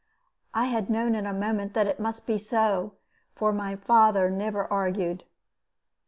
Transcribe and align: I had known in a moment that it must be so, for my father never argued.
I 0.55 0.65
had 0.65 0.89
known 0.89 1.13
in 1.13 1.27
a 1.27 1.31
moment 1.31 1.75
that 1.75 1.85
it 1.85 1.99
must 1.99 2.25
be 2.25 2.39
so, 2.39 2.93
for 3.35 3.53
my 3.53 3.75
father 3.75 4.31
never 4.31 4.65
argued. 4.73 5.25